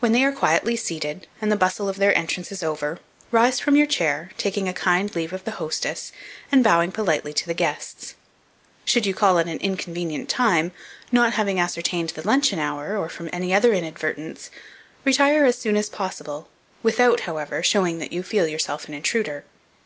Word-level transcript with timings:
When 0.00 0.12
they 0.12 0.22
are 0.26 0.30
quietly 0.30 0.76
seated, 0.76 1.26
and 1.40 1.50
the 1.50 1.56
bustle 1.56 1.88
of 1.88 1.96
their 1.96 2.14
entrance 2.14 2.52
is 2.52 2.62
over, 2.62 2.98
rise 3.30 3.60
from 3.60 3.76
your 3.76 3.86
chair, 3.86 4.28
taking 4.36 4.68
a 4.68 4.74
kind 4.74 5.16
leave 5.16 5.32
of 5.32 5.44
the 5.46 5.52
hostess, 5.52 6.12
and 6.52 6.62
bowing 6.62 6.92
politely 6.92 7.32
to 7.32 7.46
the 7.46 7.54
guests. 7.54 8.14
Should 8.84 9.06
you 9.06 9.14
call 9.14 9.38
at 9.38 9.46
an 9.48 9.56
inconvenient 9.60 10.28
time, 10.28 10.72
not 11.10 11.32
having 11.32 11.58
ascertained 11.58 12.10
the 12.10 12.26
luncheon 12.26 12.58
hour, 12.58 12.98
or 12.98 13.08
from 13.08 13.30
any 13.32 13.54
other 13.54 13.72
inadvertence, 13.72 14.50
retire 15.02 15.46
as 15.46 15.56
soon 15.56 15.78
as 15.78 15.88
possible, 15.88 16.50
without, 16.82 17.20
however, 17.20 17.62
showing 17.62 18.00
that 18.00 18.12
you 18.12 18.22
feel 18.22 18.46
yourself 18.46 18.86
an 18.86 18.92
intruder. 18.92 19.46